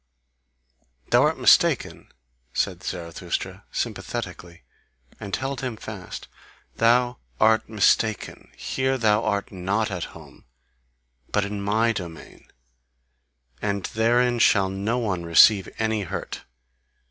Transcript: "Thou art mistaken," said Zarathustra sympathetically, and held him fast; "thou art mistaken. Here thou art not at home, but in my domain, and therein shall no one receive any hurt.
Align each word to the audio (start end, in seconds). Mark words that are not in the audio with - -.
"Thou 1.11 1.21
art 1.21 1.37
mistaken," 1.37 2.11
said 2.55 2.81
Zarathustra 2.81 3.65
sympathetically, 3.71 4.63
and 5.19 5.35
held 5.35 5.61
him 5.61 5.77
fast; 5.77 6.27
"thou 6.77 7.19
art 7.39 7.69
mistaken. 7.69 8.51
Here 8.57 8.97
thou 8.97 9.23
art 9.23 9.51
not 9.51 9.91
at 9.91 10.05
home, 10.17 10.45
but 11.31 11.45
in 11.45 11.61
my 11.61 11.91
domain, 11.91 12.47
and 13.61 13.83
therein 13.93 14.39
shall 14.39 14.69
no 14.71 14.97
one 14.97 15.23
receive 15.23 15.69
any 15.77 16.01
hurt. 16.01 16.45